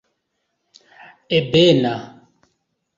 [1.37, 1.95] ebena